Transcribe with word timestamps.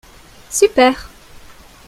Super. 0.49 0.97